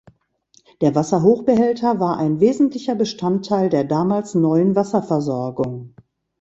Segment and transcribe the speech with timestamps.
[0.81, 5.93] Der Wasserhochbehälter war ein wesentlicher Bestandteil der damals neuen Wasserversorgung.